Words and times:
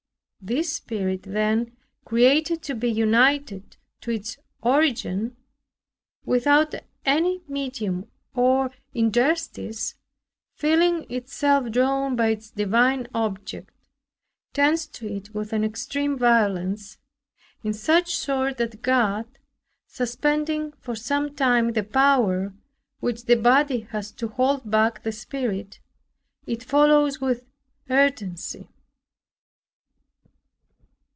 This 0.43 0.73
spirit 0.73 1.21
then, 1.27 1.77
created 2.03 2.63
to 2.63 2.73
be 2.73 2.89
united 2.91 3.77
to 4.01 4.09
its 4.09 4.39
Origin, 4.63 5.37
without 6.25 6.73
any 7.05 7.43
medium 7.47 8.09
or 8.33 8.71
interstice, 8.95 9.93
feeling 10.55 11.05
itself 11.11 11.69
drawn 11.69 12.15
by 12.15 12.29
its 12.29 12.49
divine 12.49 13.07
object, 13.13 13.69
tends 14.51 14.87
to 14.87 15.05
it 15.07 15.31
with 15.35 15.53
an 15.53 15.63
extreme 15.63 16.17
violence; 16.17 16.97
in 17.63 17.71
such 17.71 18.15
sort 18.15 18.57
that 18.57 18.81
God, 18.81 19.27
suspending 19.85 20.71
for 20.79 20.95
sometime 20.95 21.73
the 21.73 21.83
power 21.83 22.51
which 22.99 23.25
the 23.25 23.35
body 23.35 23.81
has 23.91 24.09
to 24.13 24.27
hold 24.29 24.71
back 24.71 25.03
the 25.03 25.11
spirit, 25.11 25.79
it 26.47 26.63
follows 26.63 27.21
with 27.21 27.45
ardency. 27.91 28.67